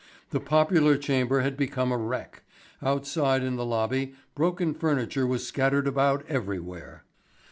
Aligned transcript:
The 0.31 0.39
popular 0.39 0.97
chamber 0.97 1.41
had 1.41 1.55
become 1.55 1.91
a 1.91 1.97
wreck; 1.99 2.41
outside 2.81 3.43
in 3.43 3.55
the 3.55 3.63
lobby 3.67 4.15
broken 4.33 4.73
furniture 4.73 5.27
was 5.27 5.45
scattered 5.45 5.85
about 5.87 6.25
everywhere. 6.27 7.03